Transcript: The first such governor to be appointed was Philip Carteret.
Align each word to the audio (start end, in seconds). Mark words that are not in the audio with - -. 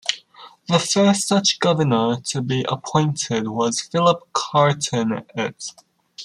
The 0.67 0.79
first 0.79 1.27
such 1.27 1.59
governor 1.59 2.15
to 2.21 2.41
be 2.41 2.65
appointed 2.67 3.47
was 3.47 3.81
Philip 3.81 4.19
Carteret. 4.33 5.73